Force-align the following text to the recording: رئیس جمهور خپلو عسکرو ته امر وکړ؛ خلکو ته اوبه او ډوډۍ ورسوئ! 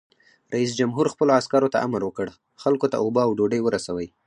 رئیس 0.53 0.71
جمهور 0.79 1.05
خپلو 1.13 1.31
عسکرو 1.39 1.71
ته 1.73 1.77
امر 1.85 2.01
وکړ؛ 2.05 2.27
خلکو 2.61 2.85
ته 2.91 2.97
اوبه 3.03 3.21
او 3.25 3.31
ډوډۍ 3.37 3.59
ورسوئ! 3.63 4.07